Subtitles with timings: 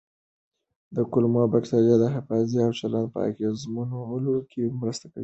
[1.11, 5.19] کولمو بکتریاوې د حافظې او چلند په اغېزمنولو کې مرسته کوي.